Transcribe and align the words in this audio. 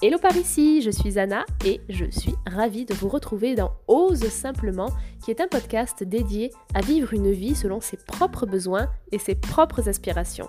Hello 0.00 0.16
par 0.16 0.36
ici, 0.36 0.80
je 0.80 0.92
suis 0.92 1.18
Anna 1.18 1.44
et 1.64 1.80
je 1.88 2.04
suis 2.08 2.36
ravie 2.46 2.84
de 2.84 2.94
vous 2.94 3.08
retrouver 3.08 3.56
dans 3.56 3.72
Ose 3.88 4.28
simplement, 4.28 4.90
qui 5.24 5.32
est 5.32 5.40
un 5.40 5.48
podcast 5.48 6.04
dédié 6.04 6.52
à 6.72 6.80
vivre 6.82 7.12
une 7.14 7.32
vie 7.32 7.56
selon 7.56 7.80
ses 7.80 7.96
propres 7.96 8.46
besoins 8.46 8.88
et 9.10 9.18
ses 9.18 9.34
propres 9.34 9.88
aspirations. 9.88 10.48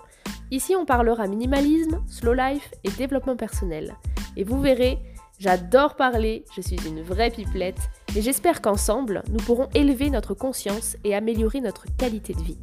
Ici, 0.52 0.76
on 0.76 0.84
parlera 0.84 1.26
minimalisme, 1.26 2.00
slow 2.06 2.32
life 2.32 2.70
et 2.84 2.90
développement 2.90 3.34
personnel. 3.34 3.96
Et 4.36 4.44
vous 4.44 4.60
verrez, 4.60 5.00
j'adore 5.40 5.96
parler, 5.96 6.44
je 6.54 6.60
suis 6.60 6.78
une 6.86 7.02
vraie 7.02 7.32
pipelette 7.32 7.90
et 8.14 8.22
j'espère 8.22 8.62
qu'ensemble, 8.62 9.24
nous 9.30 9.44
pourrons 9.44 9.68
élever 9.74 10.10
notre 10.10 10.34
conscience 10.34 10.96
et 11.02 11.12
améliorer 11.12 11.60
notre 11.60 11.86
qualité 11.96 12.34
de 12.34 12.42
vie. 12.42 12.58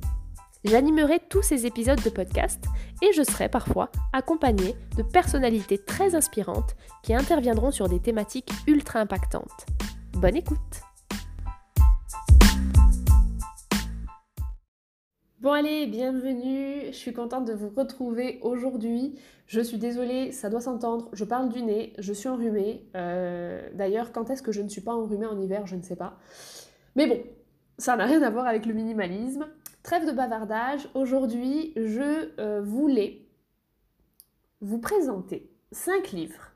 J'animerai 0.70 1.20
tous 1.30 1.44
ces 1.44 1.66
épisodes 1.66 2.04
de 2.04 2.10
podcast 2.10 2.62
et 3.02 3.14
je 3.14 3.24
serai 3.24 3.48
parfois 3.48 3.90
accompagnée 4.12 4.76
de 4.98 5.04
personnalités 5.04 5.78
très 5.78 6.14
inspirantes 6.14 6.76
qui 7.04 7.14
interviendront 7.14 7.72
sur 7.72 7.88
des 7.88 8.02
thématiques 8.02 8.50
ultra 8.68 9.00
impactantes. 9.00 9.66
Bonne 10.12 10.36
écoute 10.36 10.58
Bon 15.40 15.54
allez, 15.54 15.88
bienvenue, 15.88 16.88
je 16.88 16.98
suis 16.98 17.14
contente 17.14 17.46
de 17.46 17.54
vous 17.54 17.70
retrouver 17.70 18.40
aujourd'hui. 18.42 19.18
Je 19.46 19.62
suis 19.62 19.78
désolée, 19.78 20.34
ça 20.34 20.50
doit 20.50 20.60
s'entendre, 20.60 21.08
je 21.14 21.24
parle 21.24 21.48
du 21.48 21.62
nez, 21.62 21.94
je 21.98 22.12
suis 22.12 22.28
enrhumée. 22.28 22.90
Euh, 22.96 23.70
d'ailleurs, 23.74 24.12
quand 24.12 24.30
est-ce 24.32 24.44
que 24.44 24.52
je 24.52 24.62
ne 24.62 24.68
suis 24.68 24.82
pas 24.82 24.94
enrhumée 24.94 25.28
en 25.28 25.40
hiver, 25.40 25.66
je 25.66 25.78
ne 25.78 25.82
sais 25.82 25.96
pas. 25.96 26.18
Mais 26.98 27.08
bon, 27.08 27.22
ça 27.78 27.96
n'a 27.96 28.04
rien 28.04 28.22
à 28.22 28.30
voir 28.30 28.46
avec 28.48 28.66
le 28.66 28.74
minimalisme. 28.74 29.46
Trêve 29.88 30.06
de 30.06 30.12
bavardage, 30.12 30.90
aujourd'hui 30.96 31.72
je 31.78 32.30
euh, 32.42 32.62
voulais 32.62 33.26
vous 34.60 34.80
présenter 34.80 35.50
5 35.72 36.12
livres 36.12 36.52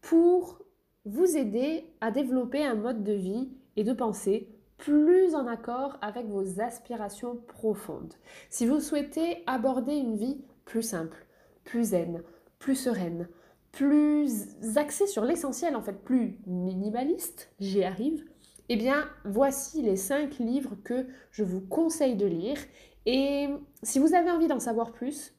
pour 0.00 0.58
vous 1.04 1.36
aider 1.36 1.84
à 2.00 2.10
développer 2.10 2.64
un 2.64 2.74
mode 2.74 3.04
de 3.04 3.12
vie 3.12 3.48
et 3.76 3.84
de 3.84 3.92
pensée 3.92 4.48
plus 4.76 5.36
en 5.36 5.46
accord 5.46 5.98
avec 6.02 6.26
vos 6.26 6.60
aspirations 6.60 7.36
profondes. 7.46 8.14
Si 8.50 8.66
vous 8.66 8.80
souhaitez 8.80 9.44
aborder 9.46 9.94
une 9.94 10.16
vie 10.16 10.42
plus 10.64 10.82
simple, 10.82 11.28
plus 11.62 11.90
zen, 11.90 12.24
plus 12.58 12.74
sereine, 12.74 13.28
plus 13.70 14.48
axée 14.74 15.06
sur 15.06 15.24
l'essentiel 15.24 15.76
en 15.76 15.82
fait, 15.82 16.02
plus 16.02 16.40
minimaliste, 16.48 17.52
j'y 17.60 17.84
arrive, 17.84 18.24
eh 18.68 18.76
bien, 18.76 19.08
voici 19.24 19.82
les 19.82 19.96
5 19.96 20.38
livres 20.38 20.76
que 20.84 21.06
je 21.30 21.42
vous 21.42 21.60
conseille 21.60 22.16
de 22.16 22.26
lire. 22.26 22.58
Et 23.06 23.48
si 23.82 23.98
vous 23.98 24.14
avez 24.14 24.30
envie 24.30 24.48
d'en 24.48 24.60
savoir 24.60 24.92
plus, 24.92 25.32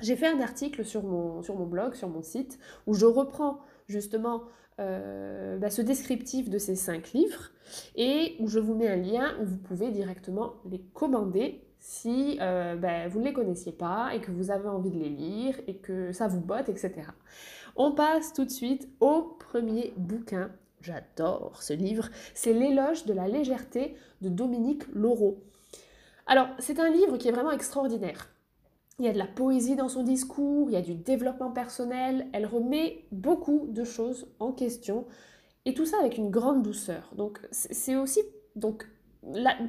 j'ai 0.00 0.16
fait 0.16 0.26
un 0.26 0.40
article 0.40 0.84
sur 0.84 1.02
mon, 1.02 1.66
blog, 1.66 1.94
sur 1.94 2.08
mon 2.08 2.22
site, 2.22 2.58
où 2.86 2.94
je 2.94 3.06
reprends 3.06 3.60
justement 3.86 4.42
euh, 4.80 5.58
bah, 5.58 5.70
ce 5.70 5.82
descriptif 5.82 6.48
de 6.48 6.58
ces 6.58 6.74
5 6.74 7.12
livres 7.12 7.50
et 7.96 8.36
où 8.40 8.48
je 8.48 8.58
vous 8.58 8.74
mets 8.74 8.88
un 8.88 8.96
lien 8.96 9.34
où 9.40 9.44
vous 9.44 9.56
pouvez 9.56 9.90
directement 9.90 10.54
les 10.68 10.80
commander 10.80 11.62
si 11.78 12.38
euh, 12.40 12.76
bah, 12.76 13.08
vous 13.08 13.20
ne 13.20 13.26
les 13.26 13.32
connaissiez 13.34 13.72
pas 13.72 14.14
et 14.14 14.20
que 14.20 14.30
vous 14.30 14.50
avez 14.50 14.68
envie 14.68 14.90
de 14.90 14.98
les 14.98 15.10
lire 15.10 15.60
et 15.66 15.76
que 15.76 16.12
ça 16.12 16.28
vous 16.28 16.40
botte, 16.40 16.70
etc. 16.70 16.92
On 17.76 17.92
passe 17.92 18.32
tout 18.32 18.44
de 18.44 18.50
suite 18.50 18.88
au 19.00 19.36
premier 19.38 19.92
bouquin 19.96 20.50
J'adore 20.84 21.62
ce 21.62 21.72
livre. 21.72 22.10
C'est 22.34 22.52
L'éloge 22.52 23.06
de 23.06 23.14
la 23.14 23.26
légèreté 23.26 23.96
de 24.20 24.28
Dominique 24.28 24.86
Laureau. 24.92 25.42
Alors, 26.26 26.48
c'est 26.58 26.78
un 26.78 26.90
livre 26.90 27.16
qui 27.16 27.28
est 27.28 27.32
vraiment 27.32 27.52
extraordinaire. 27.52 28.28
Il 28.98 29.06
y 29.06 29.08
a 29.08 29.12
de 29.12 29.18
la 29.18 29.26
poésie 29.26 29.76
dans 29.76 29.88
son 29.88 30.02
discours, 30.02 30.68
il 30.68 30.74
y 30.74 30.76
a 30.76 30.82
du 30.82 30.94
développement 30.94 31.50
personnel, 31.50 32.26
elle 32.32 32.46
remet 32.46 33.06
beaucoup 33.12 33.66
de 33.68 33.82
choses 33.82 34.28
en 34.38 34.52
question, 34.52 35.06
et 35.64 35.74
tout 35.74 35.86
ça 35.86 35.98
avec 35.98 36.16
une 36.16 36.30
grande 36.30 36.62
douceur. 36.62 37.10
Donc, 37.16 37.40
c'est 37.50 37.96
aussi 37.96 38.20
donc, 38.54 38.86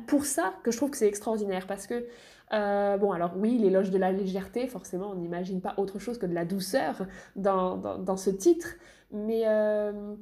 pour 0.06 0.26
ça 0.26 0.54
que 0.64 0.70
je 0.70 0.78
trouve 0.78 0.92
que 0.92 0.98
c'est 0.98 1.08
extraordinaire, 1.08 1.66
parce 1.66 1.88
que, 1.88 2.06
euh, 2.54 2.98
bon, 2.98 3.14
alors 3.14 3.32
oui, 3.38 3.58
l'éloge 3.58 3.90
de 3.90 3.98
la 3.98 4.12
légèreté, 4.12 4.68
forcément, 4.68 5.12
on 5.12 5.16
n'imagine 5.16 5.62
pas 5.62 5.74
autre 5.78 5.98
chose 5.98 6.20
que 6.20 6.26
de 6.26 6.34
la 6.34 6.46
douceur 6.46 7.08
dans, 7.38 7.78
dans, 7.78 8.18
ce 8.18 8.30
titre, 8.30 8.76
mais... 9.12 9.44
Euh, 9.48 10.16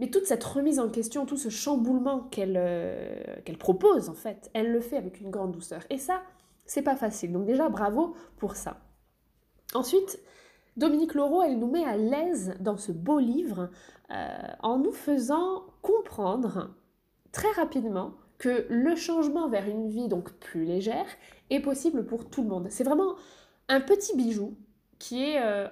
mais 0.00 0.10
toute 0.10 0.26
cette 0.26 0.44
remise 0.44 0.78
en 0.78 0.88
question, 0.88 1.26
tout 1.26 1.36
ce 1.36 1.48
chamboulement 1.48 2.28
euh, 2.38 3.36
qu'elle 3.44 3.58
propose, 3.58 4.08
en 4.08 4.14
fait, 4.14 4.50
elle 4.54 4.72
le 4.72 4.80
fait 4.80 4.96
avec 4.96 5.20
une 5.20 5.30
grande 5.30 5.52
douceur. 5.52 5.82
Et 5.90 5.98
ça, 5.98 6.22
c'est 6.66 6.82
pas 6.82 6.96
facile. 6.96 7.32
Donc 7.32 7.46
déjà, 7.46 7.68
bravo 7.68 8.14
pour 8.36 8.54
ça. 8.54 8.78
Ensuite, 9.74 10.20
Dominique 10.76 11.14
Laureau, 11.14 11.42
elle 11.42 11.58
nous 11.58 11.70
met 11.70 11.84
à 11.84 11.96
l'aise 11.96 12.54
dans 12.60 12.76
ce 12.76 12.92
beau 12.92 13.18
livre 13.18 13.70
euh, 14.10 14.38
en 14.60 14.78
nous 14.78 14.92
faisant 14.92 15.64
comprendre 15.82 16.70
très 17.32 17.50
rapidement 17.50 18.14
que 18.38 18.66
le 18.70 18.94
changement 18.94 19.48
vers 19.48 19.68
une 19.68 19.88
vie 19.88 20.08
donc 20.08 20.32
plus 20.34 20.64
légère 20.64 21.06
est 21.50 21.60
possible 21.60 22.06
pour 22.06 22.30
tout 22.30 22.42
le 22.42 22.48
monde. 22.48 22.68
C'est 22.70 22.84
vraiment 22.84 23.16
un 23.68 23.80
petit 23.80 24.16
bijou 24.16 24.56
qui 25.00 25.24
est 25.24 25.42
euh, 25.42 25.66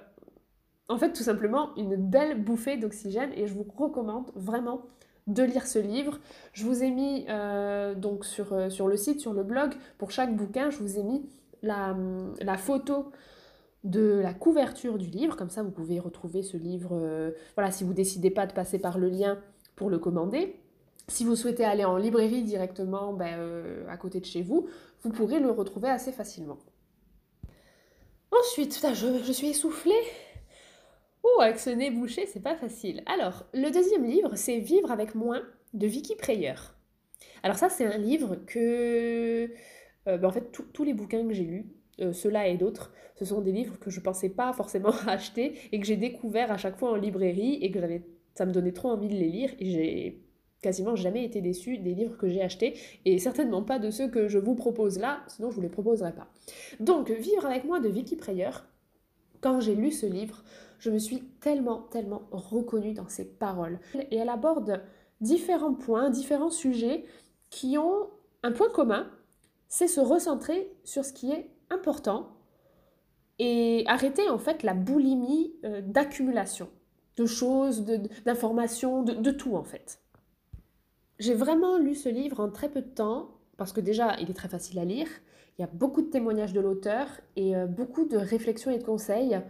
en 0.89 0.97
fait 0.97 1.13
tout 1.13 1.23
simplement 1.23 1.75
une 1.75 1.95
belle 1.95 2.43
bouffée 2.43 2.77
d'oxygène 2.77 3.31
et 3.35 3.47
je 3.47 3.53
vous 3.53 3.65
recommande 3.77 4.31
vraiment 4.35 4.83
de 5.27 5.43
lire 5.43 5.67
ce 5.67 5.79
livre. 5.79 6.19
Je 6.53 6.65
vous 6.65 6.83
ai 6.83 6.89
mis 6.89 7.25
euh, 7.29 7.93
donc 7.93 8.25
sur, 8.25 8.53
euh, 8.53 8.69
sur, 8.69 8.87
le 8.87 8.97
site, 8.97 9.19
sur 9.19 9.33
le 9.33 9.43
blog, 9.43 9.73
pour 9.97 10.11
chaque 10.11 10.35
bouquin, 10.35 10.69
je 10.69 10.77
vous 10.77 10.97
ai 10.97 11.03
mis 11.03 11.29
la, 11.61 11.95
photo 12.57 13.11
de 13.83 14.19
la 14.23 14.33
couverture 14.33 14.97
du 14.97 15.07
livre, 15.07 15.35
comme 15.35 15.49
ça 15.49 15.63
vous 15.63 15.71
pouvez 15.71 15.99
retrouver 15.99 16.43
ce 16.43 16.55
livre, 16.55 16.91
euh, 16.93 17.31
voilà, 17.55 17.71
si 17.71 17.83
vous 17.83 17.93
décidez 17.93 18.31
pas 18.31 18.47
de 18.47 18.53
passer 18.53 18.79
par 18.79 18.97
le 18.97 19.09
lien 19.09 19.37
pour 19.75 19.89
le 19.89 19.99
commander. 19.99 20.55
Si 21.09 21.23
vous 21.23 21.35
souhaitez 21.35 21.63
aller 21.63 21.85
en 21.85 21.97
librairie 21.97 22.43
directement 22.43 23.13
ben, 23.13 23.39
à 23.87 23.95
côté 23.95 24.19
de 24.19 24.25
chez 24.25 24.41
vous, 24.41 24.67
vous 25.03 25.09
pourrez 25.09 25.39
le 25.39 25.49
retrouver 25.49 25.87
assez 25.89 26.11
facilement. 26.11 26.57
Ensuite, 28.31 28.77
je 28.93 29.31
suis 29.31 29.47
essoufflée, 29.47 29.93
Avec 31.39 31.59
ce 31.59 31.69
nez 31.69 31.91
bouché, 31.91 32.25
c'est 32.25 32.41
pas 32.41 32.55
facile. 32.55 33.03
Alors, 33.05 33.45
le 33.53 33.69
deuxième 33.69 34.05
livre, 34.05 34.35
c'est 34.35 34.57
Vivre 34.57 34.91
avec 34.91 35.13
moins 35.13 35.43
de 35.73 35.85
Vicky 35.85 36.15
Prayer. 36.15 36.55
Alors 37.43 37.57
ça, 37.57 37.69
c'est 37.69 37.85
un 37.85 37.97
livre 37.97 38.37
que... 38.47 39.51
Euh, 40.07 40.17
ben, 40.17 40.27
en 40.27 40.31
fait, 40.31 40.51
tous 40.73 40.83
les 40.83 40.93
bouquins 40.93 41.27
que 41.27 41.33
j'ai 41.33 41.43
lus, 41.43 41.67
euh, 42.01 42.13
ceux-là 42.13 42.47
et 42.47 42.57
d'autres, 42.57 42.93
ce 43.15 43.25
sont 43.25 43.41
des 43.41 43.51
livres 43.51 43.77
que 43.79 43.89
je 43.89 43.99
pensais 43.99 44.29
pas 44.29 44.53
forcément 44.53 44.93
acheter 45.07 45.53
et 45.71 45.79
que 45.79 45.85
j'ai 45.85 45.97
découvert 45.97 46.51
à 46.51 46.57
chaque 46.57 46.77
fois 46.77 46.91
en 46.91 46.95
librairie 46.95 47.59
et 47.61 47.71
que 47.71 47.79
ça 48.33 48.45
me 48.45 48.51
donnait 48.51 48.71
trop 48.71 48.89
envie 48.89 49.07
de 49.07 49.15
les 49.15 49.29
lire 49.29 49.51
et 49.59 49.65
j'ai 49.65 50.23
quasiment 50.61 50.95
jamais 50.95 51.23
été 51.23 51.41
déçue 51.41 51.77
des 51.77 51.93
livres 51.93 52.17
que 52.17 52.27
j'ai 52.27 52.41
achetés 52.41 52.73
et 53.05 53.19
certainement 53.19 53.61
pas 53.61 53.77
de 53.77 53.91
ceux 53.91 54.09
que 54.09 54.27
je 54.27 54.39
vous 54.39 54.55
propose 54.55 54.97
là, 54.97 55.21
sinon 55.27 55.51
je 55.51 55.55
vous 55.55 55.61
les 55.61 55.69
proposerai 55.69 56.13
pas. 56.13 56.27
Donc, 56.79 57.11
Vivre 57.11 57.45
avec 57.45 57.63
moi 57.63 57.79
de 57.79 57.89
Vicky 57.89 58.15
Prayer, 58.15 58.49
quand 59.41 59.59
j'ai 59.59 59.75
lu 59.75 59.91
ce 59.91 60.05
livre, 60.05 60.43
je 60.79 60.89
me 60.89 60.99
suis 60.99 61.21
tellement, 61.41 61.81
tellement 61.91 62.23
reconnue 62.31 62.93
dans 62.93 63.07
ses 63.07 63.25
paroles. 63.25 63.79
Et 64.11 64.17
elle 64.17 64.29
aborde 64.29 64.81
différents 65.21 65.73
points, 65.73 66.09
différents 66.09 66.51
sujets 66.51 67.05
qui 67.49 67.77
ont 67.77 68.09
un 68.43 68.51
point 68.51 68.69
commun, 68.69 69.09
c'est 69.67 69.87
se 69.87 69.99
recentrer 69.99 70.71
sur 70.83 71.03
ce 71.03 71.13
qui 71.13 71.31
est 71.31 71.49
important 71.69 72.29
et 73.39 73.83
arrêter 73.87 74.29
en 74.29 74.37
fait 74.37 74.63
la 74.63 74.73
boulimie 74.73 75.53
euh, 75.63 75.81
d'accumulation 75.81 76.69
de 77.17 77.25
choses, 77.25 77.83
d'informations, 78.25 79.01
de, 79.01 79.13
de, 79.13 79.31
tout 79.31 79.55
en 79.55 79.63
fait. 79.63 79.99
J'ai 81.19 81.33
vraiment 81.33 81.77
lu 81.77 81.95
ce 81.95 82.09
livre 82.09 82.39
en 82.39 82.49
très 82.49 82.69
peu 82.69 82.81
de 82.81 82.89
temps 82.89 83.36
parce 83.57 83.73
que 83.73 83.81
déjà 83.81 84.15
il 84.19 84.29
est 84.29 84.35
très 84.35 84.49
facile 84.49 84.79
à 84.79 84.85
lire, 84.85 85.07
il 85.57 85.61
y 85.61 85.65
a 85.65 85.69
beaucoup 85.73 86.01
de 86.01 86.09
témoignages 86.09 86.53
de 86.53 86.61
l'auteur 86.61 87.07
et 87.35 87.55
euh, 87.55 87.65
beaucoup 87.65 88.05
de 88.05 88.17
réflexions 88.17 88.71
et 88.71 88.77
de 88.77 88.83
conseils 88.83 89.41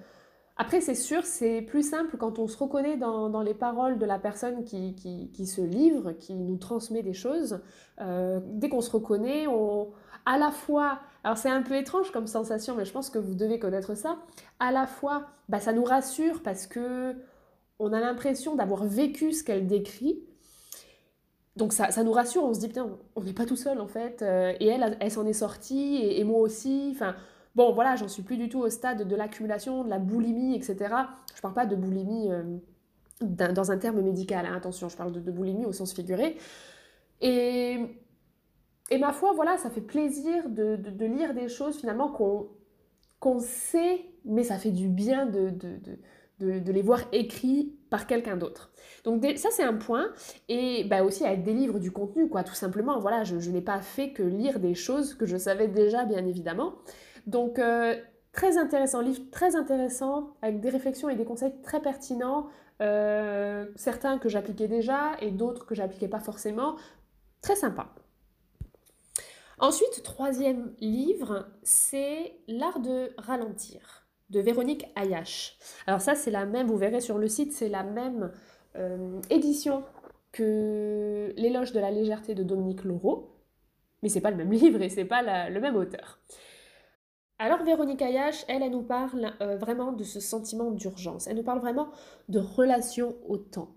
après, 0.60 0.82
c'est 0.82 0.96
sûr, 0.96 1.24
c'est 1.24 1.62
plus 1.62 1.88
simple 1.88 2.18
quand 2.18 2.40
on 2.40 2.48
se 2.48 2.58
reconnaît 2.58 2.98
dans, 2.98 3.42
les 3.42 3.54
paroles 3.54 4.00
de 4.00 4.06
la 4.06 4.18
personne 4.18 4.64
qui, 4.64 4.96
qui, 4.96 5.46
se 5.46 5.62
livre, 5.62 6.14
qui 6.14 6.34
nous 6.34 6.58
transmet 6.58 7.04
des 7.04 7.14
choses. 7.14 7.62
Euh, 8.02 8.40
dès 8.44 8.68
qu'on 8.68 8.82
se 8.82 8.90
reconnaît, 8.90 9.46
on, 9.46 9.90
à 10.26 10.40
la 10.40 10.50
fois, 10.50 11.00
alors 11.24 11.38
c'est 11.38 11.50
un 11.50 11.62
peu 11.62 11.76
étrange 11.76 12.12
comme 12.12 12.26
sensation, 12.26 12.76
mais 12.76 12.86
je 12.86 12.92
pense 12.92 13.12
que 13.12 13.20
vous 13.20 13.36
devez 13.36 13.60
connaître 13.60 13.96
ça, 13.96 14.18
à 14.60 14.72
la 14.72 14.88
fois, 14.88 15.28
bah, 15.48 15.60
ça 15.60 15.74
nous 15.74 15.84
rassure 15.84 16.42
parce 16.42 16.66
que 16.66 17.16
on 17.78 17.94
a 17.94 18.00
l'impression 18.00 18.56
d'avoir 18.56 18.84
vécu 18.84 19.34
ce 19.34 19.44
qu'elle 19.44 19.68
décrit. 19.68 20.24
Donc 21.58 21.74
ça, 21.74 21.92
ça, 21.92 22.04
nous 22.04 22.12
rassure, 22.12 22.44
on 22.44 22.54
se 22.54 22.60
dit, 22.60 22.68
putain, 22.68 22.90
on 23.16 23.24
n'est 23.24 23.34
pas 23.34 23.46
tout 23.46 23.56
seul 23.56 23.82
en 23.82 23.88
fait. 23.88 24.22
Euh, 24.22 24.54
et 24.60 24.68
elle, 24.68 24.98
elle, 25.00 25.12
s'en 25.12 25.26
est 25.26 25.34
sortie, 25.34 25.98
et, 26.02 26.24
moi 26.24 26.40
aussi. 26.40 26.92
Enfin, 26.94 27.16
Bon, 27.58 27.74
voilà, 27.74 27.96
j'en 27.96 28.08
suis 28.08 28.22
plus 28.22 28.38
du 28.38 28.50
tout 28.50 28.60
au 28.60 28.70
stade 28.70 29.08
de 29.08 29.16
l'accumulation, 29.16 29.84
de 29.84 29.90
la 29.90 29.98
boulimie, 29.98 30.56
etc. 30.56 30.94
Je 31.34 31.42
parle 31.42 31.56
pas 31.56 31.66
de 31.66 31.76
boulimie 31.76 32.32
euh, 32.32 32.44
dans 33.22 33.72
un 33.72 33.80
terme 33.80 34.00
médical, 34.02 34.46
hein, 34.46 34.54
attention, 34.56 34.90
je 34.90 34.96
parle 34.96 35.12
de, 35.12 35.32
boulimie 35.32 35.66
au 35.66 35.72
sens 35.72 35.92
figuré. 35.92 36.38
Et, 37.20 37.80
ma 39.00 39.12
foi, 39.12 39.34
voilà, 39.34 39.58
ça 39.58 39.72
fait 39.72 39.82
plaisir 39.82 40.50
de, 40.50 40.78
lire 41.06 41.34
des 41.34 41.50
choses 41.50 41.80
finalement 41.80 42.12
qu'on 43.20 43.40
sait, 43.40 44.06
mais 44.24 44.44
ça 44.44 44.60
fait 44.60 44.70
du 44.70 44.88
bien 44.88 45.26
de, 45.26 45.52
de, 46.40 46.72
les 46.72 46.82
voir 46.82 47.02
écrits 47.12 47.74
par 47.90 48.08
quelqu'un 48.08 48.38
d'autre. 48.38 48.72
Donc 49.04 49.26
ça 49.38 49.50
c'est 49.52 49.64
un 49.64 49.74
point, 49.74 50.12
et 50.50 50.84
bah, 50.84 51.04
aussi 51.04 51.24
des 51.24 51.54
livres 51.54 51.80
du 51.80 51.92
contenu, 51.92 52.30
quoi, 52.30 52.44
tout 52.44 52.54
simplement. 52.54 53.00
Voilà, 53.00 53.24
je, 53.24 53.50
n'ai 53.50 53.62
pas 53.62 53.82
fait 53.82 54.12
que 54.12 54.24
lire 54.24 54.60
des 54.60 54.76
choses 54.76 55.14
que 55.14 55.26
je 55.26 55.38
savais 55.38 55.68
déjà, 55.68 56.06
bien 56.06 56.26
évidemment. 56.26 56.76
Donc 57.26 57.60
euh, 57.60 57.96
très 58.34 58.58
intéressant, 58.58 59.02
livre 59.02 59.22
très 59.32 59.56
intéressant, 59.56 60.36
avec 60.42 60.60
des 60.60 60.70
réflexions 60.70 61.10
et 61.10 61.16
des 61.16 61.26
conseils 61.26 61.54
très 61.64 61.82
pertinents, 61.82 62.48
euh, 62.82 63.66
certains 63.76 64.20
que 64.20 64.30
j'appliquais 64.30 64.68
déjà 64.68 65.18
et 65.22 65.32
d'autres 65.32 65.66
que 65.66 65.76
j'appliquais 65.76 66.08
pas 66.08 66.20
forcément. 66.20 66.76
Très 67.42 67.56
sympa. 67.56 67.94
Ensuite, 69.60 70.04
troisième 70.04 70.74
livre, 70.80 71.48
c'est 71.64 72.38
L'art 72.48 72.80
de 72.80 73.12
ralentir 73.18 74.07
de 74.30 74.40
Véronique 74.40 74.86
Ayache. 74.96 75.58
Alors 75.86 76.02
ça, 76.02 76.16
c'est 76.16 76.32
la 76.32 76.46
même, 76.46 76.68
vous 76.68 76.78
verrez 76.78 77.02
sur 77.02 77.18
le 77.18 77.28
site, 77.28 77.54
c'est 77.54 77.70
la 77.70 77.84
même 77.84 78.32
euh, 78.76 79.20
édition 79.30 79.84
que 80.32 81.34
L'éloge 81.38 81.72
de 81.72 81.80
la 81.80 81.92
légèreté 81.92 82.36
de 82.36 82.44
Dominique 82.44 82.84
Laureau, 82.84 83.36
mais 84.04 84.10
c'est 84.10 84.22
pas 84.22 84.32
le 84.32 84.38
même 84.38 84.52
livre 84.52 84.82
et 84.82 84.90
c'est 84.90 85.06
pas 85.06 85.50
le 85.50 85.60
même 85.60 85.76
auteur. 85.76 86.20
Alors 87.40 87.64
Véronique 87.64 88.02
Ayache, 88.02 88.46
elle, 88.48 88.64
elle 88.64 88.72
nous 88.72 88.84
parle 88.84 89.34
euh, 89.42 89.58
vraiment 89.58 89.92
de 89.92 90.04
ce 90.04 90.20
sentiment 90.20 90.72
d'urgence. 90.72 91.28
Elle 91.28 91.38
nous 91.38 91.44
parle 91.44 91.60
vraiment 91.60 91.90
de 92.30 92.40
relation 92.40 93.16
au 93.28 93.38
temps. 93.38 93.76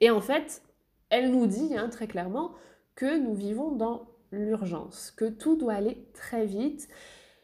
Et 0.00 0.10
en 0.10 0.22
fait, 0.22 0.62
elle 1.10 1.30
nous 1.30 1.46
dit 1.46 1.76
hein, 1.76 1.90
très 1.90 2.06
clairement 2.06 2.52
que 2.94 3.18
nous 3.18 3.34
vivons 3.34 3.72
dans 3.72 4.08
l'urgence, 4.32 5.10
que 5.10 5.26
tout 5.26 5.56
doit 5.56 5.74
aller 5.74 6.08
très 6.14 6.46
vite. 6.46 6.88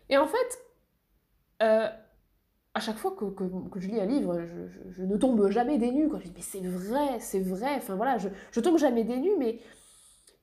Et 0.09 0.17
en 0.17 0.27
fait, 0.27 0.59
euh, 1.63 1.89
à 2.79 2.81
chaque 2.81 2.97
fois 2.97 3.11
que, 3.11 3.81
je 3.81 3.89
lis 3.89 4.01
un 4.01 4.07
livre, 4.07 4.41
je, 4.97 5.03
ne 5.03 5.17
tombe 5.17 5.51
jamais 5.51 5.79
des 5.79 5.91
nues. 5.91 6.09
Je 6.19 6.25
dis, 6.29 6.33
mais 6.35 6.43
c'est 6.43 6.65
vrai, 6.65 7.19
c'est 7.19 7.41
vrai. 7.41 7.75
Enfin 7.77 7.97
voilà, 7.97 8.19
je, 8.19 8.29
je 8.53 8.61
tombe 8.61 8.79
jamais 8.79 9.03
des 9.03 9.17
nues, 9.17 9.35
mais, 9.37 9.59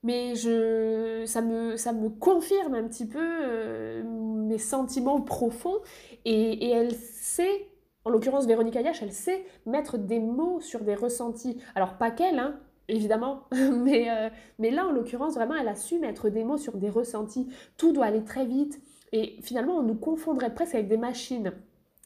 mais 0.04 0.36
je, 0.36 1.24
ça, 1.26 1.42
me, 1.42 1.78
ça 1.78 1.94
me 1.94 2.10
confirme 2.10 2.76
un 2.76 2.84
petit 2.84 3.08
peu 3.08 3.22
euh, 3.22 4.04
mes 4.04 4.58
sentiments 4.58 5.22
profonds. 5.22 5.78
Et, 6.26 6.72
elle 6.72 6.94
sait, 6.94 7.70
en 8.04 8.10
l'occurrence 8.10 8.48
Véronique 8.48 8.76
Ayache, 8.76 9.02
elle 9.02 9.14
sait 9.14 9.46
mettre 9.66 9.98
des 9.98 10.20
mots 10.20 10.60
sur 10.60 10.82
des 10.82 10.96
ressentis. 10.96 11.58
Alors 11.74 11.94
pas 11.94 12.12
qu'elle, 12.12 12.40
hein, 12.40 12.60
évidemment, 12.90 13.44
mais, 13.54 14.10
euh, 14.10 14.30
mais 14.60 14.72
là 14.72 14.86
en 14.86 14.92
l'occurrence, 14.92 15.36
vraiment, 15.36 15.56
elle 15.56 15.70
a 15.70 15.76
su 15.76 16.00
mettre 16.00 16.28
des 16.28 16.44
mots 16.44 16.58
sur 16.58 16.76
des 16.76 16.90
ressentis. 16.90 17.48
Tout 17.78 17.94
doit 17.94 18.08
aller 18.08 18.26
très 18.26 18.46
vite. 18.46 18.82
Et 19.14 19.38
finalement, 19.42 19.78
on 19.78 19.84
nous 19.84 19.96
confondrait 19.96 20.54
presque 20.54 20.76
avec 20.76 20.90
des 20.90 20.98
machines. 20.98 21.54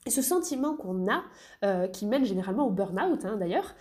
Et 0.06 0.12
ce 0.12 0.22
sentiment 0.22 0.76
qu'on 0.76 1.08
a, 1.08 1.24
euh, 1.64 1.88
qui 1.88 2.06
mène 2.06 2.26
généralement 2.26 2.68
au 2.68 2.72
burn-out 2.72 3.26
hein, 3.26 3.38
d'ailleurs, 3.38 3.76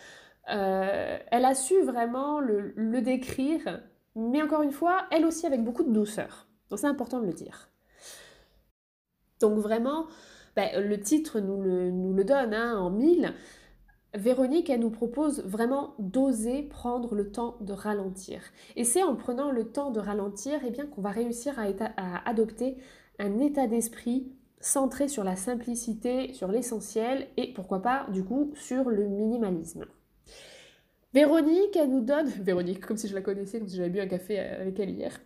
euh, 0.50 1.19
elle 1.31 1.44
a 1.44 1.55
su 1.55 1.81
vraiment 1.82 2.41
le, 2.41 3.00
décrire, 3.03 3.82
mais 4.17 4.43
encore 4.43 4.62
une 4.62 4.73
fois, 4.73 5.06
elle 5.11 5.26
aussi 5.26 5.47
avec 5.47 5.62
beaucoup 5.62 5.85
de 5.85 5.93
douceur. 5.93 6.47
Donc 6.70 6.79
c'est 6.79 6.87
important 6.87 7.20
de 7.20 7.26
le 7.26 7.32
dire. 7.32 7.69
Donc 9.41 9.59
vraiment, 9.59 10.06
ben, 10.56 10.85
le 10.85 10.99
titre 11.00 11.38
nous 11.38 11.62
le, 11.62 12.25
donne 12.25 12.55
hein, 12.55 12.79
en 12.79 12.91
mille. 12.91 13.32
Véronique, 14.14 14.71
elle 14.71 14.81
nous 14.81 14.91
propose 14.91 15.44
vraiment 15.44 15.94
d'oser 15.99 16.62
prendre 16.62 17.14
le 17.14 17.31
temps 17.31 17.56
de 17.61 17.75
ralentir. 17.75 18.41
Et 18.75 18.85
c'est 18.85 19.03
en 19.03 19.14
prenant 19.14 19.50
le 19.53 19.71
temps 19.71 19.91
de 19.91 20.00
ralentir 20.00 20.61
eh 20.67 20.71
bien, 20.71 20.87
qu'on 20.87 21.03
va 21.03 21.11
réussir 21.11 21.55
à 21.59 22.29
adopter 22.29 22.79
un 23.19 23.38
état 23.38 23.67
d'esprit 23.67 24.32
centré 24.61 25.09
sur 25.09 25.25
la 25.25 25.37
simplicité, 25.37 26.33
sur 26.33 26.49
l'essentiel 26.49 27.29
et 27.37 27.53
pourquoi 27.53 27.83
pas 27.83 28.07
du 28.11 28.25
coup 28.25 28.53
sur 28.55 28.91
le 28.91 29.07
minimalisme. 29.07 29.87
Véronique, 31.15 31.77
elle 31.77 31.91
nous 31.91 32.01
donne... 32.01 32.27
Véronique, 32.41 32.85
comme 32.85 32.97
si 32.97 33.09
je 33.09 33.15
la 33.15 33.23
connaissais, 33.23 33.59
comme 33.59 33.69
si 33.69 33.77
j'avais 33.77 33.91
bu 33.91 34.01
un 34.01 34.07
café 34.07 34.39
avec 34.39 34.79
elle 34.79 34.91
hier. 34.91 35.21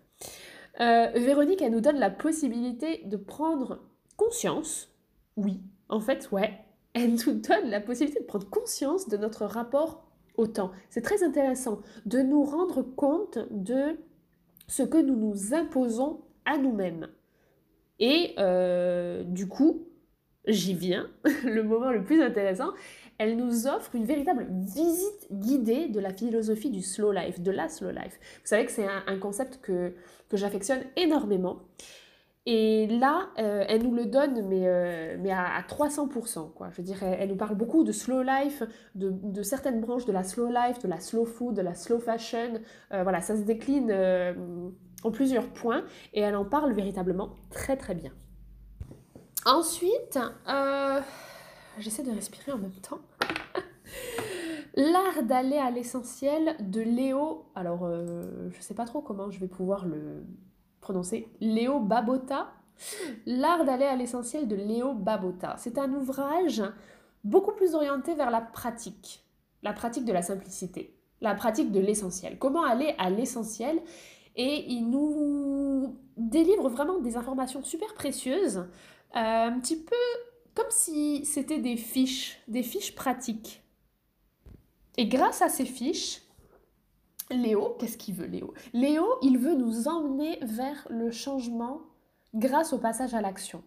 Euh, 0.80 1.10
Véronique, 1.14 1.62
elle 1.62 1.72
nous 1.72 1.80
donne 1.80 1.98
la 1.98 2.10
possibilité 2.10 3.02
de 3.04 3.16
prendre 3.16 3.80
conscience. 4.16 4.88
Oui, 5.36 5.60
en 5.88 6.00
fait, 6.00 6.30
ouais. 6.32 6.52
Elle 6.94 7.14
nous 7.14 7.32
donne 7.32 7.70
la 7.70 7.80
possibilité 7.80 8.20
de 8.20 8.26
prendre 8.26 8.50
conscience 8.50 9.08
de 9.08 9.16
notre 9.16 9.46
rapport 9.46 10.04
au 10.36 10.46
temps. 10.46 10.72
C'est 10.90 11.00
très 11.00 11.22
intéressant 11.22 11.80
de 12.04 12.18
nous 12.18 12.44
rendre 12.44 12.82
compte 12.82 13.38
de 13.50 13.98
ce 14.68 14.82
que 14.82 14.98
nous 14.98 15.16
nous 15.16 15.54
imposons 15.54 16.20
à 16.44 16.58
nous-mêmes. 16.58 17.08
Et 17.98 18.34
euh, 18.38 19.22
du 19.24 19.48
coup, 19.48 19.86
j'y 20.46 20.74
viens, 20.74 21.08
le 21.44 21.62
moment 21.62 21.90
le 21.90 22.02
plus 22.02 22.22
intéressant, 22.22 22.70
elle 23.18 23.36
nous 23.36 23.66
offre 23.66 23.94
une 23.94 24.04
véritable 24.04 24.48
visite 24.50 25.28
guidée 25.30 25.88
de 25.88 26.00
la 26.00 26.12
philosophie 26.12 26.70
du 26.70 26.82
slow 26.82 27.12
life, 27.12 27.40
de 27.40 27.50
la 27.50 27.68
slow 27.68 27.90
life. 27.90 28.18
Vous 28.20 28.46
savez 28.46 28.64
que 28.66 28.72
c'est 28.72 28.86
un, 29.06 29.18
concept 29.18 29.60
que, 29.62 29.94
que 30.28 30.36
j'affectionne 30.36 30.82
énormément. 30.96 31.60
Et 32.44 32.88
là, 32.88 33.28
euh, 33.38 33.64
elle 33.68 33.84
nous 33.84 33.94
le 33.94 34.06
donne, 34.06 34.48
mais, 34.48 34.66
euh, 34.66 35.16
mais 35.20 35.30
à, 35.30 35.62
300%. 35.68 36.52
Quoi. 36.54 36.70
Je 36.72 36.78
veux 36.78 36.82
dire, 36.82 37.00
elle, 37.04 37.28
nous 37.28 37.36
parle 37.36 37.54
beaucoup 37.54 37.84
de 37.84 37.92
slow 37.92 38.22
life, 38.22 38.64
de, 38.96 39.10
de, 39.10 39.42
certaines 39.44 39.80
branches 39.80 40.06
de 40.06 40.12
la 40.12 40.24
slow 40.24 40.48
life, 40.48 40.80
de 40.82 40.88
la 40.88 40.98
slow 40.98 41.24
food, 41.24 41.54
de 41.54 41.62
la 41.62 41.74
slow 41.74 42.00
fashion. 42.00 42.60
voilà, 42.90 43.20
ça 43.20 43.36
se 43.36 43.42
décline 43.42 43.92
en 45.02 45.10
plusieurs 45.10 45.48
points 45.48 45.84
et 46.12 46.20
elle 46.20 46.36
en 46.36 46.44
parle 46.44 46.72
véritablement 46.72 47.36
très 47.50 47.76
très 47.76 47.94
bien. 47.94 48.12
Ensuite, 49.44 50.18
euh, 50.48 51.00
j'essaie 51.78 52.02
de 52.02 52.12
respirer 52.12 52.52
en 52.52 52.58
même 52.58 52.70
temps. 52.72 53.00
L'art 54.74 55.22
d'aller 55.24 55.58
à 55.58 55.70
l'essentiel 55.70 56.56
de 56.60 56.80
Léo, 56.80 57.46
alors 57.54 57.84
euh, 57.84 58.48
je 58.50 58.56
ne 58.56 58.62
sais 58.62 58.74
pas 58.74 58.86
trop 58.86 59.02
comment 59.02 59.30
je 59.30 59.38
vais 59.38 59.48
pouvoir 59.48 59.84
le 59.84 60.24
prononcer, 60.80 61.28
Léo 61.40 61.80
Babota. 61.80 62.52
L'art 63.26 63.64
d'aller 63.64 63.84
à 63.84 63.96
l'essentiel 63.96 64.48
de 64.48 64.56
Léo 64.56 64.94
Babota. 64.94 65.56
C'est 65.58 65.76
un 65.78 65.92
ouvrage 65.92 66.62
beaucoup 67.24 67.52
plus 67.52 67.74
orienté 67.74 68.14
vers 68.14 68.30
la 68.30 68.40
pratique, 68.40 69.24
la 69.62 69.72
pratique 69.72 70.04
de 70.04 70.12
la 70.12 70.22
simplicité, 70.22 70.96
la 71.20 71.34
pratique 71.34 71.70
de 71.70 71.80
l'essentiel. 71.80 72.38
Comment 72.38 72.64
aller 72.64 72.94
à 72.98 73.10
l'essentiel 73.10 73.80
et 74.36 74.70
il 74.70 74.88
nous 74.88 75.96
délivre 76.16 76.68
vraiment 76.68 76.98
des 76.98 77.16
informations 77.16 77.62
super 77.62 77.94
précieuses, 77.94 78.58
euh, 78.58 78.66
un 79.14 79.58
petit 79.60 79.76
peu 79.76 79.96
comme 80.54 80.70
si 80.70 81.24
c'était 81.24 81.58
des 81.58 81.76
fiches, 81.76 82.38
des 82.48 82.62
fiches 82.62 82.94
pratiques. 82.94 83.62
Et 84.96 85.06
grâce 85.06 85.40
à 85.42 85.48
ces 85.48 85.64
fiches, 85.64 86.22
Léo, 87.30 87.76
qu'est-ce 87.78 87.96
qu'il 87.96 88.14
veut 88.14 88.26
Léo? 88.26 88.52
Léo, 88.74 89.06
il 89.22 89.38
veut 89.38 89.54
nous 89.54 89.88
emmener 89.88 90.38
vers 90.42 90.86
le 90.90 91.10
changement 91.10 91.80
grâce 92.34 92.72
au 92.72 92.78
passage 92.78 93.14
à 93.14 93.22
l'action. 93.22 93.62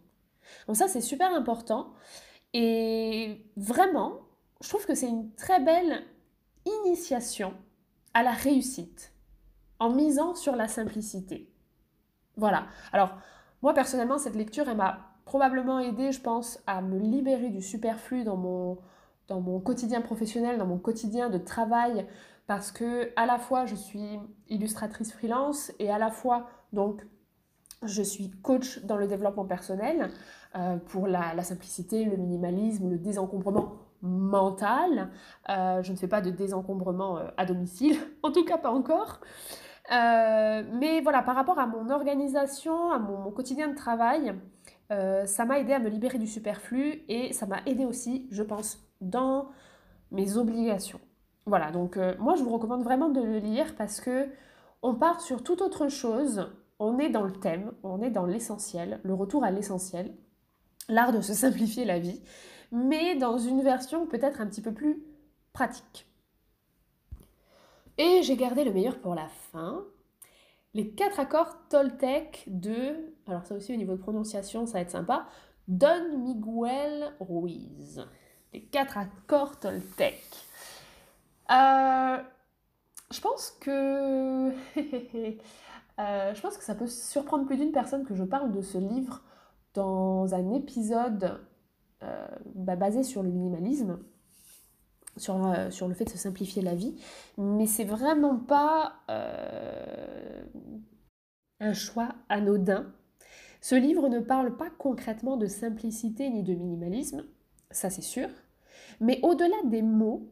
Donc 0.67 0.75
ça, 0.75 0.87
c'est 0.87 1.01
super 1.01 1.33
important. 1.33 1.93
Et 2.53 3.41
vraiment, 3.57 4.19
je 4.61 4.69
trouve 4.69 4.85
que 4.85 4.93
c'est 4.93 5.09
une 5.09 5.33
très 5.33 5.59
belle 5.59 6.03
initiation 6.65 7.53
à 8.13 8.21
la 8.21 8.31
réussite 8.31 9.14
en 9.79 9.89
misant 9.89 10.35
sur 10.35 10.55
la 10.55 10.67
simplicité. 10.67 11.49
Voilà. 12.37 12.65
Alors, 12.91 13.15
moi 13.61 13.73
personnellement, 13.73 14.17
cette 14.17 14.35
lecture, 14.35 14.67
elle 14.69 14.77
m'a 14.77 15.15
probablement 15.25 15.79
aidé, 15.79 16.11
je 16.11 16.21
pense, 16.21 16.59
à 16.67 16.81
me 16.81 16.97
libérer 16.99 17.49
du 17.49 17.61
superflu 17.61 18.23
dans 18.23 18.37
mon, 18.37 18.77
dans 19.27 19.41
mon 19.41 19.59
quotidien 19.59 20.01
professionnel, 20.01 20.57
dans 20.57 20.67
mon 20.67 20.77
quotidien 20.77 21.29
de 21.29 21.37
travail, 21.37 22.05
parce 22.47 22.71
que 22.71 23.11
à 23.15 23.25
la 23.25 23.39
fois 23.39 23.65
je 23.65 23.75
suis 23.75 24.19
illustratrice 24.49 25.11
freelance 25.13 25.71
et 25.79 25.89
à 25.89 25.97
la 25.97 26.11
fois 26.11 26.47
donc 26.73 27.05
je 27.83 28.01
suis 28.01 28.31
coach 28.41 28.83
dans 28.85 28.97
le 28.97 29.07
développement 29.07 29.45
personnel 29.45 30.09
euh, 30.55 30.77
pour 30.77 31.07
la, 31.07 31.41
simplicité, 31.43 32.05
le 32.05 32.17
minimalisme, 32.17 32.89
le 32.89 32.97
désencombrement 32.97 33.73
mental. 34.01 35.09
Euh, 35.49 35.81
je 35.83 35.91
ne 35.91 35.97
fais 35.97 36.07
pas 36.07 36.21
de 36.21 36.29
désencombrement 36.29 37.17
euh, 37.17 37.27
à 37.37 37.45
domicile, 37.45 37.97
en 38.23 38.31
tout 38.31 38.45
cas 38.45 38.57
pas 38.57 38.71
encore. 38.71 39.19
Euh, 39.91 40.63
mais 40.73 41.01
voilà, 41.01 41.21
par 41.21 41.35
rapport 41.35 41.59
à 41.59 41.67
mon 41.67 41.89
organisation, 41.89 42.91
à 42.91 42.99
mon, 42.99 43.31
quotidien 43.31 43.67
de 43.67 43.75
travail, 43.75 44.33
euh, 44.91 45.25
ça 45.25 45.45
m'a 45.45 45.59
aidé 45.59 45.73
à 45.73 45.79
me 45.79 45.89
libérer 45.89 46.17
du 46.17 46.27
superflu 46.27 47.03
et 47.07 47.33
ça 47.33 47.45
m'a 47.45 47.59
aidé 47.65 47.85
aussi, 47.85 48.27
je 48.31 48.43
pense, 48.43 48.83
dans 49.01 49.49
mes 50.11 50.37
obligations. 50.37 50.99
Voilà, 51.45 51.71
donc 51.71 51.97
euh, 51.97 52.15
moi 52.17 52.35
je 52.35 52.43
vous 52.43 52.49
recommande 52.49 52.83
vraiment 52.83 53.09
de 53.09 53.21
le 53.21 53.37
lire 53.37 53.75
parce 53.75 54.01
que 54.01 54.27
on 54.81 54.95
part 54.95 55.21
sur 55.21 55.43
toute 55.43 55.61
autre 55.61 55.89
chose, 55.89 56.51
on 56.79 56.97
est 56.97 57.09
dans 57.09 57.23
le 57.23 57.33
thème, 57.33 57.71
on 57.83 58.01
est 58.01 58.09
dans 58.09 58.25
l'essentiel, 58.25 58.99
le 59.03 59.13
retour 59.13 59.43
à 59.43 59.51
l'essentiel, 59.51 60.11
l'art 60.89 61.11
de 61.11 61.21
se 61.21 61.33
simplifier 61.35 61.85
la 61.85 61.99
vie, 61.99 62.21
mais 62.71 63.15
dans 63.15 63.37
une 63.37 63.61
version 63.61 64.07
peut-être 64.07 64.41
un 64.41 64.47
petit 64.47 64.61
peu 64.61 64.73
plus 64.73 65.03
pratique. 65.53 66.07
Et 67.97 68.23
j'ai 68.23 68.35
gardé 68.35 68.63
le 68.63 68.73
meilleur 68.73 68.99
pour 68.99 69.15
la 69.15 69.27
fin. 69.51 69.83
Les 70.73 70.89
quatre 70.89 71.19
accords 71.19 71.55
Toltec 71.69 72.43
de, 72.47 73.13
alors 73.27 73.45
ça 73.45 73.55
aussi 73.55 73.73
au 73.73 73.77
niveau 73.77 73.93
de 73.93 74.01
prononciation, 74.01 74.65
ça 74.65 74.73
va 74.73 74.79
être 74.81 74.91
sympa, 74.91 75.27
Don 75.67 76.17
Miguel 76.17 77.13
Ruiz. 77.21 78.05
les 78.53 78.61
quatre 78.63 78.97
accords 78.97 79.59
Toltec. 79.59 80.21
Euh, 81.51 82.17
je 83.11 83.21
pense 83.21 83.51
que 83.61 84.49
euh, 84.49 86.33
je 86.33 86.41
pense 86.41 86.57
que 86.57 86.63
ça 86.63 86.75
peut 86.75 86.87
surprendre 86.87 87.45
plus 87.45 87.57
d'une 87.57 87.71
personne 87.71 88.03
que 88.03 88.15
je 88.15 88.23
parle 88.23 88.51
de 88.51 88.61
ce 88.61 88.77
livre 88.77 89.21
dans 89.73 90.33
un 90.33 90.51
épisode 90.53 91.39
euh, 92.03 92.27
bah, 92.55 92.75
basé 92.75 93.03
sur 93.03 93.23
le 93.23 93.29
minimalisme, 93.29 93.99
sur, 95.17 95.55
sur, 95.69 95.87
le 95.87 95.93
fait 95.93 96.05
de 96.05 96.09
se 96.09 96.17
simplifier 96.17 96.61
la 96.61 96.75
vie, 96.75 96.95
mais 97.37 97.67
c'est 97.67 97.85
vraiment 97.85 98.37
pas 98.37 98.95
un 101.59 101.73
choix 101.73 102.15
anodin. 102.29 102.91
Ce 103.61 103.75
livre 103.75 104.09
ne 104.09 104.19
parle 104.19 104.55
pas 104.57 104.69
concrètement 104.77 105.37
de 105.37 105.47
simplicité 105.47 106.29
ni 106.29 106.43
de 106.43 106.53
minimalisme, 106.53 107.25
ça 107.71 107.89
c'est 107.89 108.01
sûr, 108.01 108.29
mais 108.99 109.19
au-delà 109.23 109.55
des 109.65 109.81
mots, 109.81 110.31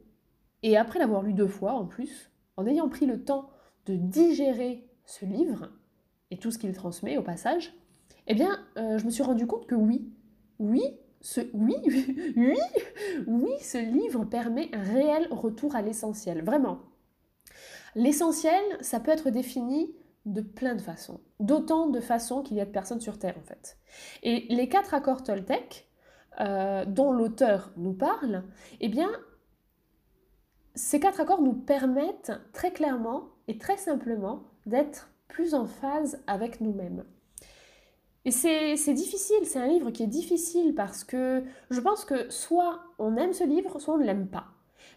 et 0.62 0.78
après 0.78 1.00
l'avoir 1.00 1.24
lu 1.24 1.34
deux 1.34 1.48
fois 1.48 1.74
en 1.74 1.86
plus, 1.86 2.32
en 2.58 2.66
ayant 2.68 2.90
pris 2.90 3.06
le 3.06 3.24
temps 3.24 3.50
de 3.86 3.96
digérer 3.96 4.88
ce 5.06 5.25
livre 5.25 5.70
et 6.32 6.38
tout 6.38 6.52
ce 6.52 6.58
qu'il 6.58 6.74
transmet 6.74 7.18
au 7.18 7.24
passage, 7.24 7.74
eh 8.28 8.36
bien, 8.36 8.60
euh, 8.78 8.98
je 8.98 9.06
me 9.06 9.12
suis 9.12 9.24
rendu 9.24 9.48
compte 9.48 9.68
que 9.68 9.75
oui, 9.75 10.10
oui, 10.60 10.82
ce, 11.24 11.42
oui, 11.53 11.75
oui, 12.36 12.60
oui, 13.25 13.51
ce 13.62 13.77
livre 13.77 14.25
permet 14.25 14.70
un 14.74 14.84
réel 14.84 15.27
retour 15.32 15.75
à 15.75 15.82
l'essentiel, 15.82 16.44
vraiment. 16.44 16.80
L'essentiel, 17.96 18.62
ça 18.82 19.00
peut 19.00 19.12
être 19.12 19.30
défini 19.30 19.96
de 20.25 20.42
plein 20.42 20.75
de 20.75 20.82
façons, 20.82 21.22
d'autant 21.39 21.88
de 21.88 22.00
façons 22.01 22.44
qu'il 22.44 22.58
y 22.58 22.62
a 22.62 22.65
de 22.65 22.72
personnes 22.72 23.01
sur 23.01 23.18
Terre 23.20 23.38
en 23.38 23.44
fait. 23.44 23.77
Et 24.22 24.46
les 24.50 24.70
quatre 24.70 24.94
accords 24.94 25.24
Toltec, 25.24 25.89
euh, 26.39 26.86
dont 26.86 27.12
l'auteur 27.12 27.72
nous 27.77 27.94
parle, 27.94 28.44
eh 28.82 28.89
bien, 28.89 29.10
ces 30.75 31.00
quatre 31.00 31.22
accords 31.22 31.42
nous 31.42 31.53
permettent 31.53 32.34
très 32.51 32.74
clairement 32.74 33.30
et 33.48 33.58
très 33.58 33.77
simplement 33.77 34.44
d'être 34.65 35.10
plus 35.27 35.53
en 35.53 35.68
phase 35.68 36.22
avec 36.27 36.60
nous-mêmes. 36.62 37.06
Et 38.25 38.32
c'est 38.32 38.94
difficile, 38.94 39.46
c'est 39.46 39.60
un 39.60 39.68
livre 39.68 39.92
qui 39.92 40.03
est 40.03 40.08
difficile 40.08 40.74
parce 40.75 41.03
que 41.03 41.44
je 41.70 41.80
pense 41.82 42.06
que 42.06 42.30
soit 42.30 42.80
on 42.98 43.18
aime 43.18 43.34
ce 43.34 43.44
livre, 43.44 43.80
soit 43.80 43.96
on 43.96 43.98
ne 43.98 44.06
l'aime 44.06 44.27
pas. 44.27 44.46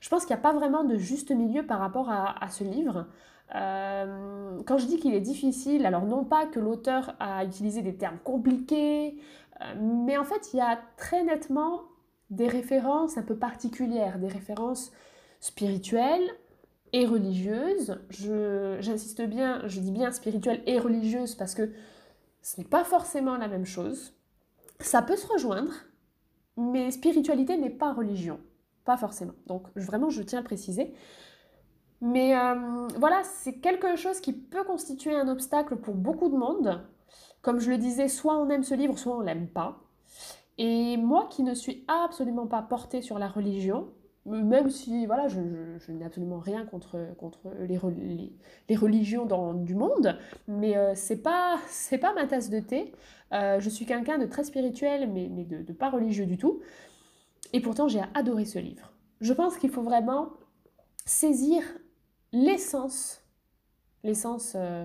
Je 0.01 0.09
pense 0.09 0.25
qu'il 0.25 0.35
n'y 0.35 0.41
a 0.41 0.43
pas 0.43 0.53
vraiment 0.53 0.85
de 0.85 0.97
juste 0.97 1.33
milieu 1.33 1.67
par 1.67 1.81
rapport 1.81 2.09
à, 2.09 2.49
ce 2.51 2.63
livre. 2.63 3.07
Euh, 3.55 4.61
quand 4.65 4.79
je 4.79 4.87
dis 4.87 4.99
qu'il 4.99 5.15
est 5.15 5.21
difficile, 5.21 5.87
alors 5.87 6.05
non 6.05 6.25
pas 6.25 6.47
que 6.47 6.61
l'auteur 6.61 7.17
a 7.19 7.45
utilisé 7.45 7.83
des 7.83 7.97
termes 7.97 8.19
compliqués, 8.23 9.19
euh, 9.61 9.65
mais 9.81 10.17
en 10.17 10.25
fait 10.25 10.53
il 10.53 10.59
y 10.59 10.61
a 10.61 10.79
très 10.97 11.25
nettement 11.25 11.83
des 12.31 12.49
références 12.49 13.19
un 13.19 13.23
peu 13.23 13.37
particulières, 13.37 14.19
des 14.19 14.29
références 14.29 14.93
spirituelle 15.41 16.23
et 16.93 17.07
religieuse. 17.07 17.99
J'insiste 18.11 19.23
bien, 19.23 19.63
je 19.67 19.81
dis 19.81 19.93
bien 19.93 20.13
spirituelle 20.13 20.63
et 20.67 20.79
religieuse 20.79 21.35
parce 21.35 21.55
que 21.55 21.71
ce 22.47 22.61
n'est 22.61 22.67
pas 22.69 22.85
forcément 22.85 23.37
la 23.37 23.49
même 23.49 23.65
chose. 23.65 24.15
Ça 24.79 25.03
peut 25.03 25.17
se 25.17 25.27
rejoindre, 25.27 25.73
mais 26.57 26.93
spiritualité 26.93 27.57
n'est 27.57 27.71
pas 27.71 27.93
religion. 27.93 28.39
Pas 28.85 28.97
forcément. 28.97 29.33
Donc 29.49 29.67
vraiment, 29.75 30.11
je 30.11 30.23
tiens 30.23 30.39
à 30.39 30.43
le 30.43 30.47
préciser. 30.47 30.95
Mais 32.01 32.39
euh, 32.39 32.87
voilà, 32.99 33.25
c'est 33.25 33.55
quelque 33.55 33.97
chose 33.97 34.21
qui 34.21 34.33
peut 34.33 34.63
constituer 34.63 35.13
un 35.13 35.27
obstacle 35.27 35.75
pour 35.75 35.97
beaucoup 35.97 36.29
de 36.29 36.37
monde. 36.37 36.87
Comme 37.43 37.59
je 37.59 37.69
le 37.69 37.79
disais, 37.79 38.07
soit 38.07 38.39
on 38.39 38.49
aime 38.49 38.63
ce 38.63 38.75
livre, 38.75 38.97
soit 38.97 39.17
on 39.17 39.23
l'aime 39.23 39.49
pas. 39.49 39.81
Et 40.57 40.97
moi 40.99 41.27
qui 41.29 41.43
ne 41.43 41.53
suis 41.53 41.85
absolument 41.89 42.47
pas 42.47 42.63
portée 42.63 43.03
sur 43.03 43.19
la 43.19 43.27
religion, 43.27 43.89
même 44.27 44.71
si 44.71 45.07
voilà, 45.07 45.29
je, 45.29 45.39
n'ai 45.93 46.05
absolument 46.05 46.39
rien 46.39 46.67
contre, 46.67 46.99
contre 47.19 47.39
les, 47.61 47.79
les, 48.69 48.77
religions 48.77 49.25
dans, 49.25 49.55
du 49.55 49.75
monde, 49.75 50.19
mais 50.49 50.77
euh, 50.77 50.93
c'est 50.95 51.23
pas 51.23 51.59
pas 52.01 52.15
ma 52.15 52.27
tasse 52.27 52.51
de 52.51 52.61
thé. 52.61 52.93
Euh, 53.33 53.61
je 53.61 53.69
suis 53.69 53.87
quelqu'un 53.87 54.19
de 54.19 54.27
très 54.27 54.45
spirituel, 54.45 55.11
mais, 55.11 55.29
mais 55.31 55.45
de, 55.45 55.73
pas 55.73 55.91
religieux 55.91 56.27
du 56.27 56.39
tout. 56.39 56.61
Et 57.53 57.61
pourtant, 57.61 57.89
j'ai 57.89 58.03
adoré 58.15 58.45
ce 58.45 58.59
livre. 58.59 58.93
Je 59.21 59.33
pense 59.33 59.57
qu'il 59.57 59.71
faut 59.71 59.83
vraiment 59.83 60.31
saisir 61.05 61.63
l'essence, 62.33 63.23
l'essence 64.03 64.55
euh, 64.57 64.85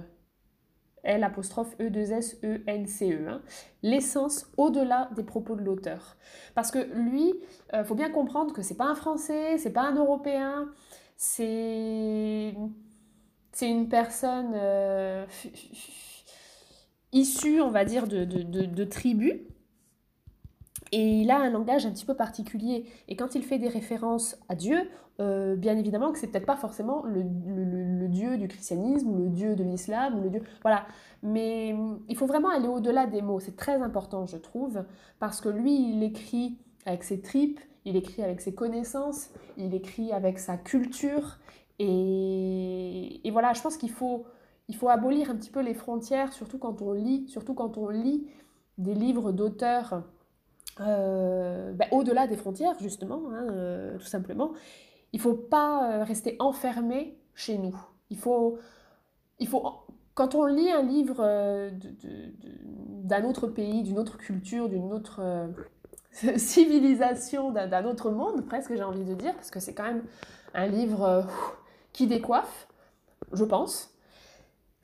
L 1.03 1.23
apostrophe 1.23 1.75
E 1.79 1.89
2 1.89 2.11
S 2.11 2.37
E 2.43 2.61
N 2.67 2.85
C 2.85 3.11
E, 3.11 3.27
hein. 3.27 3.41
l'essence 3.83 4.47
au-delà 4.57 5.09
des 5.15 5.23
propos 5.23 5.55
de 5.55 5.61
l'auteur. 5.61 6.17
Parce 6.55 6.71
que 6.71 6.79
lui, 6.93 7.29
il 7.29 7.75
euh, 7.75 7.83
faut 7.83 7.95
bien 7.95 8.09
comprendre 8.09 8.53
que 8.53 8.61
c'est 8.61 8.77
pas 8.77 8.85
un 8.85 8.95
Français, 8.95 9.57
c'est 9.57 9.73
pas 9.73 9.83
un 9.83 9.95
Européen, 9.95 10.69
c'est 11.17 12.55
c'est 13.53 13.69
une 13.69 13.89
personne 13.89 14.53
euh, 14.55 15.25
issue, 17.11 17.61
on 17.61 17.69
va 17.69 17.83
dire, 17.83 18.07
de, 18.07 18.23
de, 18.23 18.43
de 18.43 18.83
tribus 18.85 19.41
et 20.91 21.21
il 21.21 21.31
a 21.31 21.39
un 21.39 21.49
langage 21.49 21.85
un 21.85 21.91
petit 21.91 22.05
peu 22.05 22.15
particulier. 22.15 22.85
Et 23.07 23.15
quand 23.15 23.35
il 23.35 23.43
fait 23.43 23.57
des 23.57 23.69
références 23.69 24.37
à 24.49 24.55
Dieu, 24.55 24.89
euh, 25.21 25.55
bien 25.55 25.77
évidemment 25.77 26.11
que 26.11 26.17
c'est 26.17 26.27
peut-être 26.27 26.45
pas 26.45 26.57
forcément 26.57 27.03
le, 27.05 27.23
Dieu 28.07 28.37
du 28.37 28.47
christianisme 28.47 29.09
ou 29.09 29.17
le 29.17 29.29
Dieu 29.29 29.55
de 29.55 29.63
l'islam 29.63 30.21
le 30.21 30.29
Dieu. 30.29 30.41
Voilà. 30.61 30.85
Mais 31.23 31.73
hum, 31.73 32.01
il 32.09 32.17
faut 32.17 32.25
vraiment 32.25 32.49
aller 32.49 32.67
au-delà 32.67 33.05
des 33.05 33.21
mots. 33.21 33.39
C'est 33.39 33.55
très 33.55 33.81
important, 33.81 34.25
je 34.25 34.37
trouve, 34.37 34.83
parce 35.19 35.39
que 35.39 35.49
lui, 35.49 35.91
il 35.91 36.03
écrit 36.03 36.57
avec 36.85 37.03
ses 37.03 37.21
tripes, 37.21 37.59
il 37.85 37.95
écrit 37.95 38.23
avec 38.23 38.41
ses 38.41 38.53
connaissances, 38.53 39.29
il 39.57 39.73
écrit 39.73 40.11
avec 40.11 40.39
sa 40.39 40.57
culture. 40.57 41.37
Et, 41.79 43.25
et 43.25 43.31
voilà, 43.31 43.53
je 43.53 43.61
pense 43.61 43.77
qu'il 43.77 43.91
faut, 43.91 44.25
il 44.67 44.75
faut 44.75 44.89
abolir 44.89 45.29
un 45.29 45.35
petit 45.35 45.51
peu 45.51 45.61
les 45.61 45.73
frontières, 45.73 46.33
surtout 46.33 46.57
quand 46.57 46.81
on 46.81 46.93
lit, 46.93 47.27
surtout 47.27 47.53
quand 47.53 47.77
on 47.77 47.89
lit 47.89 48.27
des 48.77 48.93
livres 48.93 49.31
d'auteurs 49.31 50.03
euh, 50.79 51.73
bah, 51.73 51.85
au-delà 51.91 52.27
des 52.27 52.37
frontières, 52.37 52.75
justement, 52.79 53.21
hein, 53.31 53.47
euh, 53.51 53.97
tout 53.97 54.05
simplement. 54.05 54.53
Il 55.13 55.17
ne 55.17 55.21
faut 55.21 55.35
pas 55.35 55.91
euh, 55.91 56.03
rester 56.03 56.35
enfermé 56.39 57.17
chez 57.35 57.57
nous. 57.57 57.75
Il 58.09 58.17
faut, 58.17 58.57
il 59.39 59.47
faut, 59.47 59.63
quand 60.13 60.35
on 60.35 60.45
lit 60.45 60.69
un 60.71 60.81
livre 60.81 61.71
d'un 63.03 63.23
autre 63.23 63.47
pays, 63.47 63.83
d'une 63.83 63.99
autre 63.99 64.17
culture, 64.17 64.69
d'une 64.69 64.91
autre 64.91 65.21
civilisation, 66.37 67.51
d'un 67.51 67.85
autre 67.85 68.11
monde, 68.11 68.45
presque 68.45 68.75
j'ai 68.75 68.83
envie 68.83 69.05
de 69.05 69.13
dire, 69.13 69.33
parce 69.33 69.49
que 69.49 69.59
c'est 69.59 69.73
quand 69.73 69.85
même 69.85 70.03
un 70.53 70.67
livre 70.67 71.25
qui 71.93 72.07
décoiffe, 72.07 72.67
je 73.31 73.45
pense 73.45 73.91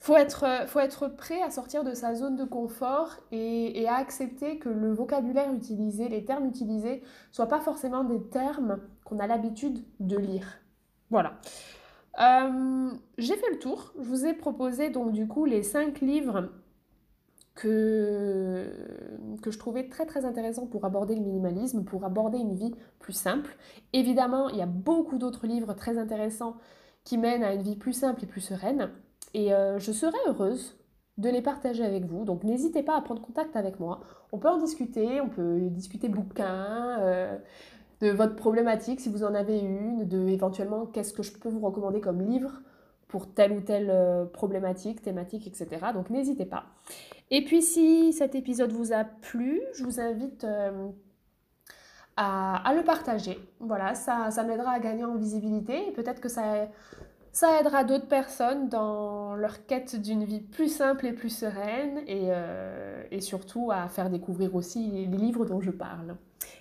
faut 0.08 0.16
être, 0.16 0.46
euh, 0.46 0.68
faut 0.68 0.80
être 0.80 1.08
prêt 1.08 1.42
à 1.42 1.52
sortir 1.52 1.84
de 1.84 1.94
sa 1.94 2.16
zone 2.16 2.36
de 2.36 2.46
confort 2.46 3.18
et, 3.32 3.88
à 3.88 3.96
accepter 3.96 4.58
que 4.58 4.70
le 4.70 4.94
vocabulaire 4.94 5.52
utilisé, 5.54 6.08
les 6.08 6.24
termes 6.24 6.46
utilisés, 6.46 7.04
soient 7.32 7.48
pas 7.48 7.60
forcément 7.60 8.04
des 8.04 8.22
termes 8.24 8.80
qu'on 9.08 9.20
a 9.20 9.28
l'habitude 9.28 9.84
de 10.00 10.18
lire. 10.18 10.60
Voilà. 11.10 11.40
Euh, 12.20 12.92
j'ai 13.18 13.36
fait 13.36 13.50
le 13.52 13.60
tour. 13.60 13.94
Je 13.98 14.04
vous 14.04 14.26
ai 14.26 14.34
proposé 14.34 14.90
donc 14.90 15.14
du 15.14 15.28
coup 15.28 15.46
les 15.46 15.64
cinq 15.64 16.02
livres 16.02 16.50
que, 17.56 18.70
que 19.42 19.52
je 19.52 19.58
trouvais 19.58 19.88
très 19.88 20.06
très 20.06 20.26
intéressants 20.26 20.68
pour 20.68 20.86
aborder 20.86 21.16
le 21.16 21.22
minimalisme, 21.22 21.84
pour 21.84 22.06
aborder 22.06 22.38
une 22.38 22.56
vie 22.56 22.76
plus 23.00 23.14
simple. 23.14 23.56
Évidemment, 23.94 24.50
il 24.50 24.58
y 24.58 24.62
a 24.62 24.68
beaucoup 24.68 25.18
d'autres 25.18 25.48
livres 25.48 25.74
très 25.74 25.98
intéressants 25.98 26.58
qui 27.04 27.18
mènent 27.18 27.44
à 27.44 27.54
une 27.54 27.62
vie 27.62 27.78
plus 27.78 27.94
simple 27.94 28.24
et 28.24 28.28
plus 28.28 28.42
sereine. 28.42 28.90
Et 29.34 29.54
euh, 29.54 29.80
je 29.80 29.92
serais 29.92 30.18
heureuse 30.28 30.78
de 31.18 31.30
les 31.30 31.42
partager 31.42 31.84
avec 31.84 32.06
vous. 32.06 32.26
Donc 32.26 32.44
n'hésitez 32.44 32.84
pas 32.84 32.96
à 32.96 33.02
prendre 33.02 33.22
contact 33.22 33.56
avec 33.56 33.80
moi. 33.80 34.02
On 34.32 34.38
peut 34.38 34.50
en 34.50 34.58
discuter, 34.58 35.20
on 35.22 35.30
peut 35.30 35.60
discuter 35.72 36.10
bouquins, 36.10 37.00
euh, 37.00 37.38
de 38.01 38.10
votre 38.10 38.36
problématique 38.36 39.00
si 39.00 39.10
vous 39.10 39.24
en 39.24 39.34
avez 39.34 39.60
une, 39.60 40.08
de 40.08 40.27
éventuellement 40.27 40.86
qu'est-ce 40.86 41.13
que 41.13 41.24
je 41.24 41.34
peux 41.34 41.50
vous 41.50 41.60
recommander 41.60 42.01
comme 42.01 42.22
livre 42.22 42.62
pour 43.08 43.34
telle 43.34 43.54
ou 43.54 43.62
telle 43.62 43.89
euh, 43.89 44.25
problématique, 44.25 45.01
thématique, 45.01 45.48
etc. 45.48 45.88
Donc 45.94 46.10
n'hésitez 46.10 46.46
pas. 46.46 46.66
Et 47.32 47.44
puis 47.44 47.62
si 47.62 48.13
cet 48.13 48.36
épisode 48.36 48.72
vous 48.72 48.94
a 48.94 49.04
plu, 49.04 49.62
je 49.74 49.84
vous 49.84 50.00
invite 50.00 50.46
à, 52.18 52.74
le 52.75 52.84
partager. 52.84 53.39
Voilà, 53.60 53.96
ça, 53.96 54.30
m'aidera 54.44 54.72
à 54.72 54.80
gagner 54.80 55.06
en 55.06 55.16
visibilité 55.16 55.88
et 55.88 55.92
peut-être 55.92 56.20
que 56.20 56.30
ça 56.30 56.68
ça 57.38 57.60
aidera 57.60 57.84
d'autres 57.84 58.08
personnes 58.08 58.68
dans 58.68 59.36
leur 59.36 59.68
quête 59.68 60.01
d'une 60.01 60.24
vie 60.24 60.39
plus 60.39 60.70
simple 60.70 61.06
et 61.06 61.13
plus 61.13 61.30
sereine 61.30 62.00
et, 62.08 62.30
euh, 62.32 63.04
et, 63.12 63.22
surtout 63.22 63.70
à 63.72 63.88
faire 63.89 64.10
découvrir 64.10 64.56
aussi 64.56 64.89
les 64.89 65.06
livres 65.06 65.46
dont 65.46 65.62
je 65.62 65.70
parle. 65.70 66.16